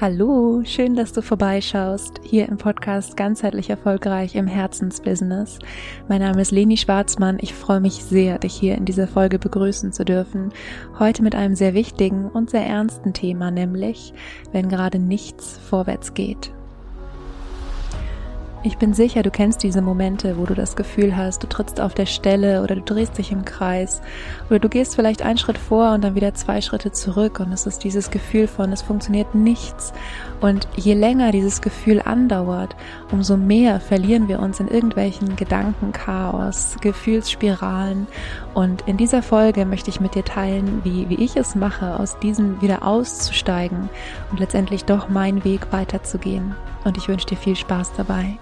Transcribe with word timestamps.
Hallo, 0.00 0.62
schön, 0.64 0.94
dass 0.94 1.12
du 1.12 1.20
vorbeischaust, 1.20 2.22
hier 2.22 2.48
im 2.48 2.56
Podcast 2.56 3.18
Ganzheitlich 3.18 3.68
Erfolgreich 3.68 4.34
im 4.34 4.46
Herzensbusiness. 4.46 5.58
Mein 6.08 6.22
Name 6.22 6.40
ist 6.40 6.52
Leni 6.52 6.78
Schwarzmann. 6.78 7.36
Ich 7.38 7.52
freue 7.52 7.80
mich 7.80 8.02
sehr, 8.02 8.38
dich 8.38 8.54
hier 8.54 8.76
in 8.76 8.86
dieser 8.86 9.06
Folge 9.06 9.38
begrüßen 9.38 9.92
zu 9.92 10.06
dürfen. 10.06 10.54
Heute 10.98 11.22
mit 11.22 11.34
einem 11.34 11.54
sehr 11.54 11.74
wichtigen 11.74 12.30
und 12.30 12.48
sehr 12.48 12.64
ernsten 12.64 13.12
Thema, 13.12 13.50
nämlich, 13.50 14.14
wenn 14.52 14.70
gerade 14.70 14.98
nichts 14.98 15.58
vorwärts 15.68 16.14
geht. 16.14 16.50
Ich 18.62 18.76
bin 18.76 18.92
sicher, 18.92 19.22
du 19.22 19.30
kennst 19.30 19.62
diese 19.62 19.80
Momente, 19.80 20.36
wo 20.36 20.44
du 20.44 20.52
das 20.52 20.76
Gefühl 20.76 21.16
hast, 21.16 21.42
du 21.42 21.46
trittst 21.46 21.80
auf 21.80 21.94
der 21.94 22.04
Stelle 22.04 22.62
oder 22.62 22.74
du 22.74 22.82
drehst 22.82 23.16
dich 23.16 23.32
im 23.32 23.46
Kreis 23.46 24.02
oder 24.50 24.58
du 24.58 24.68
gehst 24.68 24.96
vielleicht 24.96 25.22
einen 25.22 25.38
Schritt 25.38 25.56
vor 25.56 25.92
und 25.92 26.04
dann 26.04 26.14
wieder 26.14 26.34
zwei 26.34 26.60
Schritte 26.60 26.92
zurück 26.92 27.40
und 27.40 27.54
es 27.54 27.66
ist 27.66 27.84
dieses 27.84 28.10
Gefühl 28.10 28.46
von, 28.46 28.70
es 28.70 28.82
funktioniert 28.82 29.34
nichts. 29.34 29.94
Und 30.42 30.68
je 30.76 30.92
länger 30.92 31.32
dieses 31.32 31.62
Gefühl 31.62 32.02
andauert, 32.04 32.76
umso 33.10 33.38
mehr 33.38 33.80
verlieren 33.80 34.28
wir 34.28 34.40
uns 34.40 34.60
in 34.60 34.68
irgendwelchen 34.68 35.36
Gedankenchaos, 35.36 36.76
Gefühlsspiralen. 36.82 38.08
Und 38.52 38.82
in 38.86 38.98
dieser 38.98 39.22
Folge 39.22 39.64
möchte 39.64 39.88
ich 39.88 40.02
mit 40.02 40.14
dir 40.14 40.24
teilen, 40.24 40.82
wie, 40.84 41.08
wie 41.08 41.24
ich 41.24 41.34
es 41.34 41.54
mache, 41.54 41.98
aus 41.98 42.18
diesem 42.18 42.60
wieder 42.60 42.86
auszusteigen 42.86 43.88
und 44.30 44.38
letztendlich 44.38 44.84
doch 44.84 45.08
meinen 45.08 45.44
Weg 45.44 45.72
weiterzugehen. 45.72 46.54
Und 46.84 46.98
ich 46.98 47.08
wünsche 47.08 47.26
dir 47.26 47.36
viel 47.36 47.56
Spaß 47.56 47.92
dabei. 47.96 48.38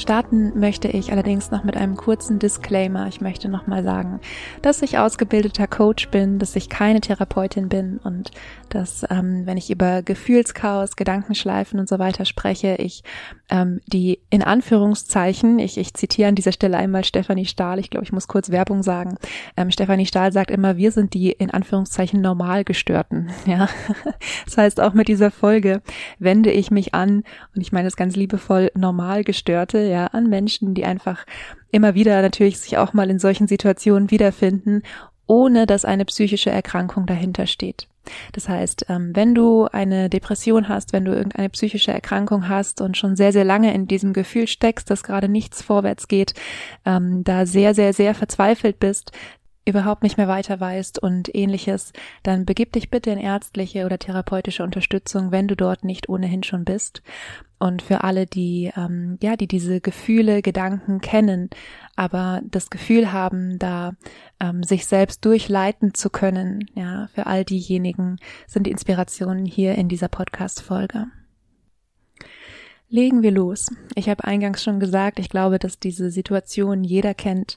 Starten 0.00 0.58
möchte 0.58 0.88
ich 0.88 1.12
allerdings 1.12 1.50
noch 1.50 1.62
mit 1.62 1.76
einem 1.76 1.96
kurzen 1.96 2.38
Disclaimer. 2.38 3.06
Ich 3.06 3.20
möchte 3.20 3.48
nochmal 3.48 3.84
sagen, 3.84 4.20
dass 4.62 4.82
ich 4.82 4.98
ausgebildeter 4.98 5.66
Coach 5.66 6.08
bin, 6.08 6.38
dass 6.38 6.56
ich 6.56 6.68
keine 6.68 7.00
Therapeutin 7.00 7.68
bin 7.68 7.98
und 8.02 8.30
dass, 8.70 9.04
ähm, 9.10 9.46
wenn 9.46 9.56
ich 9.56 9.70
über 9.70 10.02
Gefühlschaos, 10.02 10.96
Gedankenschleifen 10.96 11.78
und 11.78 11.88
so 11.88 11.98
weiter 11.98 12.24
spreche, 12.24 12.76
ich 12.76 13.04
ähm, 13.50 13.80
die 13.86 14.20
in 14.30 14.42
Anführungszeichen, 14.42 15.58
ich, 15.58 15.76
ich 15.76 15.94
zitiere 15.94 16.28
an 16.28 16.34
dieser 16.34 16.52
Stelle 16.52 16.76
einmal 16.76 17.04
Stefanie 17.04 17.46
Stahl, 17.46 17.78
ich 17.78 17.90
glaube, 17.90 18.04
ich 18.04 18.12
muss 18.12 18.28
kurz 18.28 18.50
Werbung 18.50 18.82
sagen. 18.82 19.16
Ähm, 19.56 19.70
Stefanie 19.70 20.06
Stahl 20.06 20.32
sagt 20.32 20.50
immer, 20.50 20.76
wir 20.76 20.92
sind 20.92 21.14
die 21.14 21.32
in 21.32 21.50
Anführungszeichen 21.50 22.20
Normalgestörten. 22.20 23.30
Ja, 23.46 23.68
das 24.44 24.56
heißt 24.56 24.80
auch 24.80 24.92
mit 24.92 25.08
dieser 25.08 25.32
Folge 25.32 25.82
wende 26.18 26.52
ich 26.52 26.70
mich 26.70 26.94
an 26.94 27.24
und 27.54 27.62
ich 27.62 27.72
meine 27.72 27.88
es 27.88 27.96
ganz 27.96 28.14
liebevoll 28.14 28.70
Normalgestörte 28.76 29.78
ja, 29.80 30.06
an 30.06 30.28
Menschen, 30.28 30.74
die 30.74 30.84
einfach 30.84 31.24
immer 31.70 31.94
wieder 31.94 32.22
natürlich 32.22 32.60
sich 32.60 32.78
auch 32.78 32.92
mal 32.92 33.10
in 33.10 33.18
solchen 33.18 33.48
Situationen 33.48 34.10
wiederfinden, 34.10 34.82
ohne 35.30 35.64
dass 35.64 35.84
eine 35.84 36.04
psychische 36.06 36.50
Erkrankung 36.50 37.06
dahinter 37.06 37.46
steht. 37.46 37.86
Das 38.32 38.48
heißt, 38.48 38.86
ähm, 38.88 39.12
wenn 39.14 39.32
du 39.32 39.66
eine 39.66 40.10
Depression 40.10 40.68
hast, 40.68 40.92
wenn 40.92 41.04
du 41.04 41.12
irgendeine 41.12 41.48
psychische 41.50 41.92
Erkrankung 41.92 42.48
hast 42.48 42.80
und 42.80 42.96
schon 42.96 43.14
sehr, 43.14 43.32
sehr 43.32 43.44
lange 43.44 43.72
in 43.72 43.86
diesem 43.86 44.12
Gefühl 44.12 44.48
steckst, 44.48 44.90
dass 44.90 45.04
gerade 45.04 45.28
nichts 45.28 45.62
vorwärts 45.62 46.08
geht, 46.08 46.34
ähm, 46.84 47.22
da 47.22 47.46
sehr, 47.46 47.74
sehr, 47.74 47.92
sehr 47.92 48.16
verzweifelt 48.16 48.80
bist, 48.80 49.12
überhaupt 49.64 50.02
nicht 50.02 50.16
mehr 50.16 50.28
weiter 50.28 50.58
weißt 50.58 51.02
und 51.02 51.34
ähnliches, 51.34 51.92
dann 52.22 52.44
begib 52.44 52.72
dich 52.72 52.90
bitte 52.90 53.10
in 53.10 53.18
ärztliche 53.18 53.84
oder 53.84 53.98
therapeutische 53.98 54.62
Unterstützung, 54.62 55.30
wenn 55.30 55.48
du 55.48 55.56
dort 55.56 55.84
nicht 55.84 56.08
ohnehin 56.08 56.42
schon 56.42 56.64
bist. 56.64 57.02
Und 57.58 57.82
für 57.82 58.04
alle, 58.04 58.26
die, 58.26 58.72
ähm, 58.74 59.18
ja, 59.22 59.36
die 59.36 59.46
diese 59.46 59.82
Gefühle, 59.82 60.40
Gedanken 60.40 61.02
kennen, 61.02 61.50
aber 61.94 62.40
das 62.44 62.70
Gefühl 62.70 63.12
haben, 63.12 63.58
da 63.58 63.92
ähm, 64.40 64.62
sich 64.62 64.86
selbst 64.86 65.24
durchleiten 65.26 65.92
zu 65.92 66.08
können, 66.08 66.64
ja, 66.74 67.08
für 67.14 67.26
all 67.26 67.44
diejenigen 67.44 68.16
sind 68.46 68.66
die 68.66 68.70
Inspirationen 68.70 69.44
hier 69.44 69.74
in 69.74 69.88
dieser 69.88 70.08
Podcast-Folge. 70.08 71.08
Legen 72.88 73.22
wir 73.22 73.30
los. 73.30 73.70
Ich 73.94 74.08
habe 74.08 74.24
eingangs 74.24 74.64
schon 74.64 74.80
gesagt, 74.80 75.18
ich 75.18 75.28
glaube, 75.28 75.58
dass 75.58 75.78
diese 75.78 76.10
Situation 76.10 76.82
jeder 76.82 77.14
kennt. 77.14 77.56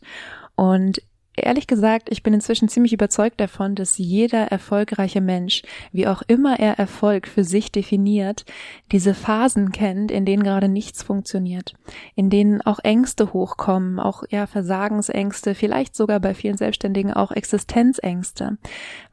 Und 0.55 1.01
Ehrlich 1.35 1.65
gesagt, 1.65 2.09
ich 2.11 2.21
bin 2.21 2.33
inzwischen 2.33 2.69
ziemlich 2.69 2.93
überzeugt 2.93 3.39
davon, 3.39 3.73
dass 3.73 3.97
jeder 3.97 4.51
erfolgreiche 4.51 5.19
Mensch, 5.19 5.63
wie 5.91 6.05
auch 6.05 6.21
immer 6.27 6.59
er 6.59 6.77
Erfolg 6.77 7.27
für 7.27 7.43
sich 7.43 7.71
definiert, 7.71 8.45
diese 8.91 9.15
Phasen 9.15 9.71
kennt, 9.71 10.11
in 10.11 10.25
denen 10.25 10.43
gerade 10.43 10.67
nichts 10.67 11.01
funktioniert, 11.01 11.73
in 12.15 12.29
denen 12.29 12.61
auch 12.61 12.79
Ängste 12.83 13.33
hochkommen, 13.33 13.99
auch 13.99 14.23
ja 14.29 14.45
Versagensängste, 14.45 15.55
vielleicht 15.55 15.95
sogar 15.95 16.19
bei 16.19 16.35
vielen 16.35 16.57
Selbstständigen 16.57 17.13
auch 17.13 17.31
Existenzängste, 17.31 18.59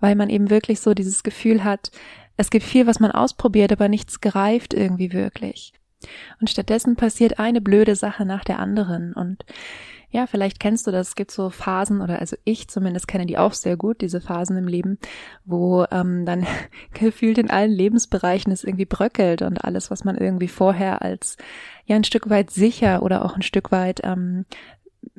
weil 0.01 0.15
man 0.15 0.29
eben 0.29 0.51
wirklich 0.51 0.81
so 0.81 0.93
dieses 0.93 1.23
Gefühl 1.23 1.65
hat, 1.65 1.91
es 2.37 2.51
gibt 2.51 2.67
viel, 2.67 2.87
was 2.87 3.01
man 3.01 3.13
ausprobiert, 3.13 3.73
aber 3.73 3.89
nichts 3.89 4.21
greift 4.21 4.75
irgendwie 4.75 5.13
wirklich. 5.13 5.73
Und 6.41 6.49
stattdessen 6.49 6.97
passiert 6.97 7.39
eine 7.39 7.61
blöde 7.61 7.97
Sache 7.97 8.25
nach 8.25 8.45
der 8.45 8.59
anderen 8.59 9.13
und 9.13 9.45
ja, 10.10 10.26
vielleicht 10.26 10.59
kennst 10.59 10.87
du 10.87 10.91
das. 10.91 11.09
Es 11.09 11.15
gibt 11.15 11.31
so 11.31 11.50
Phasen, 11.50 12.00
oder 12.00 12.19
also 12.19 12.37
ich 12.44 12.69
zumindest 12.69 13.06
kenne 13.06 13.26
die 13.26 13.38
auch 13.38 13.53
sehr 13.53 13.76
gut, 13.76 14.00
diese 14.00 14.21
Phasen 14.21 14.56
im 14.56 14.66
Leben, 14.66 14.98
wo 15.44 15.84
ähm, 15.91 16.26
dann 16.26 16.47
gefühlt 16.93 17.38
in 17.38 17.50
allen 17.50 17.71
Lebensbereichen 17.71 18.53
es 18.53 18.65
irgendwie 18.65 18.87
bröckelt 18.87 19.43
und 19.43 19.65
alles, 19.65 19.91
was 19.91 20.04
man 20.04 20.16
irgendwie 20.16 20.48
vorher 20.48 21.03
als 21.03 21.37
ja 21.87 21.97
ein 21.97 22.04
Stück 22.04 22.28
weit 22.28 22.50
sicher 22.50 23.03
oder 23.03 23.25
auch 23.25 23.37
ein 23.37 23.43
Stück 23.43 23.71
weit 23.71 24.00
ähm, 24.03 24.47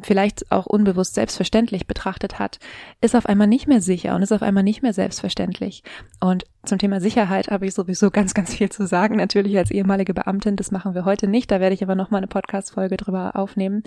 vielleicht 0.04 0.52
auch 0.52 0.66
unbewusst 0.66 1.16
selbstverständlich 1.16 1.88
betrachtet 1.88 2.40
hat, 2.40 2.60
ist 3.02 3.16
auf 3.16 3.26
einmal 3.26 3.48
nicht 3.48 3.68
mehr 3.68 3.82
sicher 3.82 4.16
und 4.16 4.22
ist 4.22 4.32
auf 4.32 4.42
einmal 4.42 4.64
nicht 4.64 4.82
mehr 4.82 4.94
selbstverständlich. 4.94 5.84
Und 6.20 6.46
zum 6.64 6.78
Thema 6.78 7.02
Sicherheit 7.02 7.50
habe 7.50 7.66
ich 7.66 7.74
sowieso 7.74 8.12
ganz, 8.12 8.34
ganz 8.34 8.54
viel 8.56 8.70
zu 8.70 8.86
sagen. 8.86 9.18
Natürlich 9.18 9.58
als 9.58 9.72
ehemalige 9.72 10.14
Beamtin, 10.14 10.56
das 10.56 10.72
machen 10.72 10.94
wir 10.94 11.06
heute 11.06 11.28
nicht. 11.28 11.52
Da 11.52 11.60
werde 11.60 11.74
ich 11.74 11.84
aber 11.84 11.96
noch 11.96 12.12
mal 12.12 12.18
eine 12.18 12.28
Podcast-Folge 12.28 12.98
drüber 12.98 13.36
aufnehmen. 13.36 13.84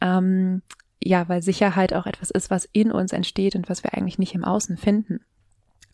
Ähm, 0.00 0.62
ja, 1.02 1.28
weil 1.28 1.42
Sicherheit 1.42 1.92
auch 1.94 2.06
etwas 2.06 2.30
ist, 2.30 2.50
was 2.50 2.68
in 2.72 2.92
uns 2.92 3.12
entsteht 3.12 3.56
und 3.56 3.68
was 3.68 3.82
wir 3.82 3.94
eigentlich 3.94 4.18
nicht 4.18 4.34
im 4.34 4.44
Außen 4.44 4.76
finden. 4.76 5.20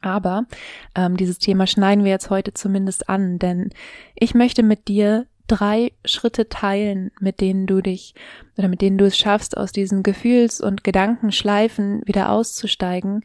Aber 0.00 0.47
ähm, 0.95 1.17
dieses 1.17 1.39
Thema 1.39 1.67
schneiden 1.67 2.05
wir 2.05 2.11
jetzt 2.11 2.31
heute 2.31 2.55
zumindest 2.55 3.09
an, 3.09 3.39
denn 3.39 3.71
ich 4.15 4.35
möchte 4.35 4.62
mit 4.62 4.89
dir 4.89 5.27
drei 5.48 5.92
Schritte 6.04 6.48
teilen, 6.48 7.10
mit 7.19 7.41
denen 7.41 7.66
du 7.66 7.81
dich 7.81 8.14
oder 8.56 8.69
mit 8.69 8.81
denen 8.81 8.98
du 8.98 9.06
es 9.06 9.19
schaffst, 9.19 9.56
aus 9.56 9.72
diesen 9.72 10.03
Gefühls- 10.03 10.60
und 10.60 10.84
Gedankenschleifen 10.84 12.03
wieder 12.06 12.31
auszusteigen, 12.31 13.25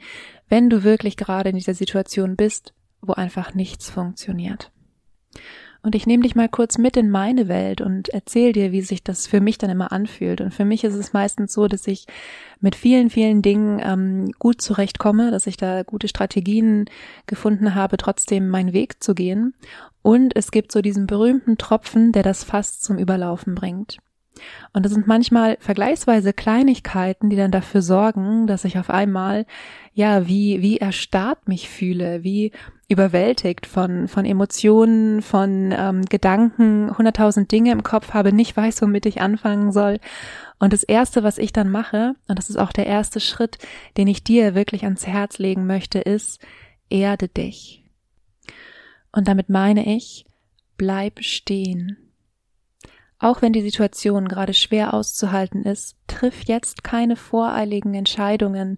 wenn 0.50 0.70
du 0.70 0.84
wirklich 0.84 1.18
gerade 1.18 1.50
in 1.50 1.56
dieser 1.56 1.74
Situation 1.74 2.36
bist, 2.36 2.74
wo 3.02 3.14
einfach 3.14 3.54
nichts 3.54 3.90
funktioniert. 3.90 4.72
Und 5.86 5.96
ich 5.96 6.08
nehme 6.08 6.24
dich 6.24 6.34
mal 6.34 6.48
kurz 6.48 6.78
mit 6.78 6.96
in 6.96 7.10
meine 7.10 7.50
Welt 7.50 7.82
und 7.82 8.08
erzähl 8.08 8.54
dir, 8.54 8.72
wie 8.72 8.82
sich 8.82 9.04
das 9.04 9.28
für 9.28 9.42
mich 9.42 9.58
dann 9.58 9.70
immer 9.70 9.92
anfühlt. 9.92 10.40
Und 10.40 10.54
für 10.54 10.64
mich 10.64 10.86
ist 10.86 10.96
es 10.96 11.12
meistens 11.12 11.52
so, 11.52 11.68
dass 11.68 11.86
ich 11.88 12.06
mit 12.62 12.76
vielen, 12.76 13.10
vielen 13.10 13.42
Dingen 13.42 13.82
ähm, 13.84 14.32
gut 14.40 14.62
zurechtkomme, 14.62 15.30
dass 15.30 15.46
ich 15.46 15.58
da 15.58 15.84
gute 15.84 16.08
Strategien 16.08 16.86
gefunden 17.28 17.76
habe, 17.76 17.98
trotzdem 17.98 18.48
meinen 18.48 18.72
Weg 18.72 19.04
zu 19.04 19.14
gehen. 19.14 19.56
Und 20.02 20.38
es 20.38 20.52
gibt 20.52 20.72
so 20.72 20.82
diesen 20.82 21.06
berühmten 21.06 21.58
Tropfen, 21.58 22.14
der 22.14 22.24
das 22.24 22.46
Fass 22.46 22.80
zum 22.80 22.98
Überlaufen 22.98 23.54
bringt. 23.54 23.98
Und 24.74 24.86
das 24.86 24.94
sind 24.94 25.08
manchmal 25.08 25.58
vergleichsweise 25.60 26.34
Kleinigkeiten, 26.34 27.30
die 27.30 27.36
dann 27.36 27.52
dafür 27.52 27.82
sorgen, 27.82 28.48
dass 28.48 28.66
ich 28.66 28.78
auf 28.78 28.90
einmal, 28.90 29.46
ja, 29.94 30.28
wie, 30.28 30.62
wie 30.62 30.78
erstarrt 30.78 31.48
mich 31.48 31.70
fühle, 31.70 32.24
wie 32.24 32.52
überwältigt 32.90 33.66
von, 33.66 34.08
von 34.08 34.26
Emotionen, 34.26 35.22
von 35.22 35.74
ähm, 35.78 36.06
Gedanken, 36.06 36.96
hunderttausend 36.98 37.52
Dinge 37.52 37.72
im 37.72 37.84
Kopf 37.84 38.14
habe, 38.14 38.34
nicht 38.34 38.56
weiß, 38.56 38.82
womit 38.82 39.06
ich 39.06 39.22
anfangen 39.22 39.72
soll. 39.72 40.00
Und 40.60 40.74
das 40.74 40.84
erste, 40.84 41.24
was 41.24 41.38
ich 41.38 41.54
dann 41.54 41.70
mache, 41.70 42.16
und 42.28 42.38
das 42.38 42.50
ist 42.50 42.58
auch 42.58 42.72
der 42.72 42.88
erste 42.88 43.20
Schritt, 43.20 43.58
den 43.98 44.08
ich 44.08 44.24
dir 44.24 44.56
wirklich 44.56 44.84
ans 44.84 45.06
Herz 45.06 45.38
legen 45.38 45.66
möchte, 45.66 46.00
ist, 46.00 46.40
erde 46.90 47.28
dich. 47.28 47.84
Und 49.12 49.28
damit 49.28 49.50
meine 49.50 49.96
ich, 49.96 50.26
bleib 50.78 51.24
stehen. 51.24 52.03
Auch 53.24 53.42
wenn 53.42 53.54
die 53.54 53.62
Situation 53.62 54.28
gerade 54.28 54.54
schwer 54.54 54.94
auszuhalten 54.94 55.64
ist, 55.64 55.96
triff 56.08 56.44
jetzt 56.44 56.84
keine 56.84 57.16
voreiligen 57.16 57.94
Entscheidungen, 57.94 58.76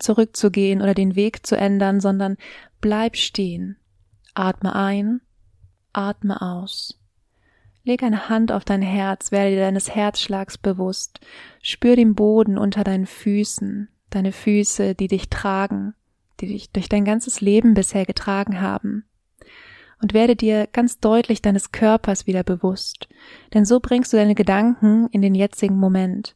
zurückzugehen 0.00 0.82
oder 0.82 0.94
den 0.94 1.14
Weg 1.14 1.46
zu 1.46 1.56
ändern, 1.56 2.00
sondern 2.00 2.36
bleib 2.80 3.14
stehen. 3.16 3.76
Atme 4.34 4.74
ein, 4.74 5.20
atme 5.92 6.42
aus. 6.42 6.98
Leg 7.84 8.02
eine 8.02 8.28
Hand 8.28 8.50
auf 8.50 8.64
dein 8.64 8.82
Herz, 8.82 9.30
werde 9.30 9.50
dir 9.50 9.60
deines 9.60 9.94
Herzschlags 9.94 10.58
bewusst. 10.58 11.20
Spür 11.62 11.94
den 11.94 12.16
Boden 12.16 12.58
unter 12.58 12.82
deinen 12.82 13.06
Füßen, 13.06 13.88
deine 14.10 14.32
Füße, 14.32 14.96
die 14.96 15.06
dich 15.06 15.28
tragen, 15.28 15.94
die 16.40 16.48
dich 16.48 16.72
durch 16.72 16.88
dein 16.88 17.04
ganzes 17.04 17.40
Leben 17.40 17.74
bisher 17.74 18.06
getragen 18.06 18.60
haben 18.60 19.04
und 20.00 20.14
werde 20.14 20.36
dir 20.36 20.68
ganz 20.72 20.98
deutlich 20.98 21.42
deines 21.42 21.72
Körpers 21.72 22.26
wieder 22.26 22.42
bewusst, 22.42 23.08
denn 23.52 23.64
so 23.64 23.80
bringst 23.80 24.12
du 24.12 24.16
deine 24.16 24.34
Gedanken 24.34 25.08
in 25.10 25.22
den 25.22 25.34
jetzigen 25.34 25.76
Moment. 25.76 26.34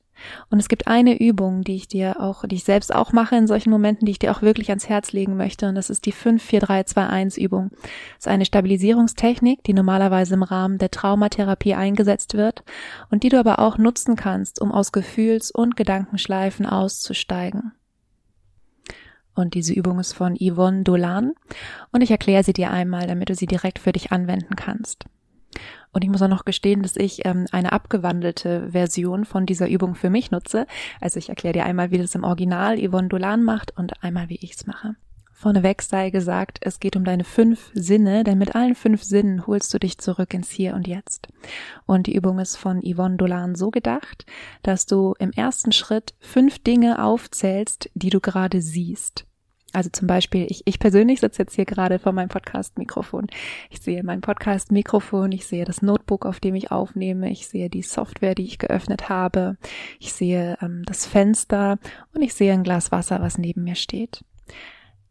Und 0.51 0.59
es 0.59 0.69
gibt 0.69 0.87
eine 0.87 1.21
Übung, 1.21 1.63
die 1.63 1.77
ich 1.77 1.89
dir 1.89 2.21
auch, 2.21 2.45
die 2.45 2.57
ich 2.57 2.65
selbst 2.65 2.95
auch 2.95 3.13
mache 3.13 3.37
in 3.37 3.47
solchen 3.47 3.71
Momenten, 3.71 4.07
die 4.07 4.13
ich 4.13 4.19
dir 4.19 4.33
auch 4.33 4.43
wirklich 4.43 4.71
ans 4.71 4.89
Herz 4.89 5.13
legen 5.13 5.37
möchte. 5.37 5.69
Und 5.69 5.75
das 5.75 5.91
ist 5.91 6.07
die 6.07 6.13
54321 6.13 7.43
Übung. 7.43 7.71
Das 7.71 8.21
ist 8.21 8.29
eine 8.29 8.45
Stabilisierungstechnik, 8.45 9.63
die 9.65 9.75
normalerweise 9.75 10.35
im 10.35 10.43
Rahmen 10.43 10.79
der 10.79 10.91
Traumatherapie 10.91 11.75
eingesetzt 11.75 12.35
wird 12.35 12.63
und 13.11 13.23
die 13.23 13.29
du 13.29 13.39
aber 13.39 13.59
auch 13.59 13.79
nutzen 13.79 14.17
kannst, 14.17 14.61
um 14.61 14.73
aus 14.73 14.93
Gefühls- 14.93 15.51
und 15.51 15.77
Gedankenschleifen 15.77 16.67
auszusteigen. 16.67 17.73
Und 19.39 19.55
diese 19.55 19.73
Übung 19.73 20.01
ist 20.01 20.15
von 20.15 20.37
Yvonne 20.37 20.83
Dolan 20.83 21.33
und 21.93 22.01
ich 22.01 22.11
erkläre 22.11 22.43
sie 22.43 22.53
dir 22.53 22.73
einmal, 22.73 23.07
damit 23.07 23.31
du 23.31 23.37
sie 23.37 23.47
direkt 23.47 23.79
für 23.79 23.93
dich 23.93 24.11
anwenden 24.11 24.57
kannst. 24.57 25.05
Und 25.93 26.03
ich 26.03 26.11
muss 26.11 26.21
auch 26.23 26.29
noch 26.29 26.45
gestehen, 26.45 26.83
dass 26.83 26.97
ich 26.97 27.25
ähm, 27.25 27.47
eine 27.53 27.71
abgewandelte 27.71 28.73
Version 28.73 29.25
von 29.25 29.47
dieser 29.47 29.69
Übung 29.69 29.95
für 29.95 30.11
mich 30.11 30.33
nutze. 30.33 30.67
Also 31.01 31.21
ich 31.21 31.29
erkläre 31.29 31.53
dir 31.53 31.65
einmal, 31.65 31.93
wie 31.93 31.99
das 31.99 32.17
im 32.17 32.25
Original 32.25 32.77
Yvonne 32.77 33.07
Dolan 33.07 33.45
macht 33.45 33.79
und 33.79 34.03
einmal, 34.03 34.29
wie 34.29 34.41
ich 34.43 34.55
es 34.55 34.67
mache. 34.67 34.97
Vorneweg 35.33 35.83
sei 35.83 36.11
gesagt, 36.11 36.59
es 36.63 36.81
geht 36.81 36.97
um 36.97 37.05
deine 37.05 37.23
fünf 37.23 37.71
Sinne, 37.73 38.25
denn 38.25 38.39
mit 38.39 38.57
allen 38.57 38.75
fünf 38.75 39.05
Sinnen 39.05 39.47
holst 39.47 39.73
du 39.73 39.79
dich 39.79 39.99
zurück 39.99 40.35
ins 40.35 40.51
Hier 40.51 40.75
und 40.75 40.89
Jetzt. 40.89 41.29
Und 41.87 42.09
die 42.09 42.17
Übung 42.17 42.41
ist 42.41 42.57
von 42.57 42.83
Yvonne 42.83 43.19
Dolan 43.19 43.55
so 43.55 43.71
gedacht, 43.71 44.27
dass 44.65 44.87
du 44.87 45.15
im 45.21 45.31
ersten 45.31 45.71
Schritt 45.71 46.15
fünf 46.19 46.59
Dinge 46.59 47.05
aufzählst, 47.05 47.89
die 47.95 48.11
du 48.11 48.19
gerade 48.19 48.61
siehst. 48.61 49.28
Also 49.73 49.91
zum 49.91 50.07
Beispiel, 50.07 50.47
ich, 50.49 50.63
ich 50.65 50.79
persönlich 50.79 51.21
sitze 51.21 51.43
jetzt 51.43 51.55
hier 51.55 51.67
gerade 51.67 51.99
vor 51.99 52.13
meinem 52.13 52.31
Podcast-Mikrofon. 52.31 53.27
Ich 53.69 53.81
sehe 53.81 54.03
mein 54.03 54.23
Podcast-Mikrofon, 54.23 55.31
ich 55.33 55.47
sehe 55.47 55.67
das 55.67 55.83
Notebook, 55.83 56.25
auf 56.25 56.41
dem 56.41 56.55
ich 56.55 56.71
aufnehme, 56.71 57.31
ich 57.31 57.49
sehe 57.49 57.69
die 57.69 57.83
Software, 57.83 58.35
die 58.35 58.45
ich 58.45 58.59
geöffnet 58.59 59.11
habe, 59.11 59.59
ich 59.99 60.15
sehe 60.15 60.57
ähm, 60.63 60.85
das 60.87 61.05
Fenster 61.05 61.79
und 62.15 62.23
ich 62.23 62.33
sehe 62.33 62.53
ein 62.53 62.63
Glas 62.63 62.93
Wasser, 62.93 63.21
was 63.21 63.37
neben 63.37 63.65
mir 63.65 63.75
steht. 63.75 64.25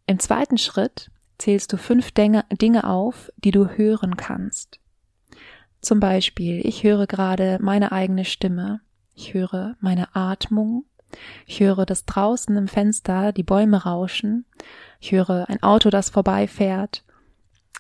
Im 0.08 0.20
zweiten 0.20 0.58
Schritt 0.58 1.12
zählst 1.38 1.72
du 1.72 1.78
fünf 1.78 2.12
Dinge, 2.12 2.46
Dinge 2.52 2.90
auf, 2.90 3.32
die 3.38 3.52
du 3.52 3.68
hören 3.68 4.18
kannst. 4.18 4.80
Zum 5.82 6.00
Beispiel, 6.00 6.66
ich 6.66 6.84
höre 6.84 7.06
gerade 7.06 7.60
meine 7.62 7.92
eigene 7.92 8.26
Stimme, 8.26 8.82
ich 9.14 9.36
höre 9.36 9.76
meine 9.80 10.16
Atmung, 10.16 10.86
ich 11.46 11.60
höre, 11.60 11.86
dass 11.86 12.06
draußen 12.06 12.56
im 12.56 12.68
Fenster 12.68 13.32
die 13.32 13.44
Bäume 13.44 13.84
rauschen. 13.84 14.46
Ich 15.00 15.12
höre 15.12 15.50
ein 15.50 15.64
Auto, 15.64 15.90
das 15.90 16.10
vorbeifährt. 16.10 17.04